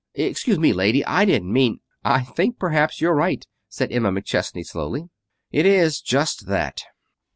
Excuse 0.15 0.57
me, 0.57 0.73
lady. 0.73 1.05
I 1.05 1.25
didn't 1.25 1.53
mean" 1.53 1.79
"I 2.03 2.23
think 2.23 2.57
perhaps 2.57 2.99
you're 2.99 3.13
right," 3.13 3.45
said 3.69 3.91
Emma 3.91 4.11
McChesney 4.11 4.65
slowly. 4.65 5.11
"It 5.51 5.67
is 5.67 6.01
just 6.01 6.47
that." 6.47 6.81